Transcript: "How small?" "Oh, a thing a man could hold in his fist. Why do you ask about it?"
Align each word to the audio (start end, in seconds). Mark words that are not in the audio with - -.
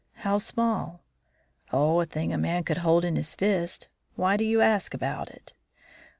"How 0.25 0.39
small?" 0.39 1.03
"Oh, 1.71 1.99
a 2.01 2.05
thing 2.07 2.33
a 2.33 2.37
man 2.39 2.63
could 2.63 2.77
hold 2.79 3.05
in 3.05 3.15
his 3.15 3.35
fist. 3.35 3.87
Why 4.15 4.35
do 4.35 4.43
you 4.43 4.59
ask 4.59 4.95
about 4.95 5.29
it?" 5.29 5.53